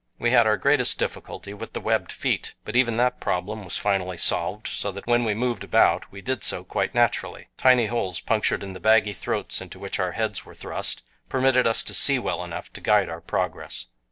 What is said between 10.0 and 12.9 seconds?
heads were thrust permitted us to see well enough to